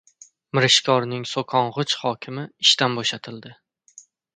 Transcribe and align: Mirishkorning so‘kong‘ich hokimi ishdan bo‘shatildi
Mirishkorning 0.59 1.21
so‘kong‘ich 1.33 1.95
hokimi 2.03 2.49
ishdan 2.67 3.01
bo‘shatildi 3.03 3.59